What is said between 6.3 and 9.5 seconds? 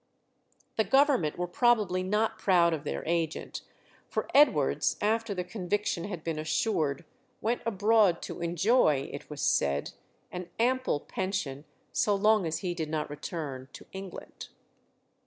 assured, went abroad to enjoy, it was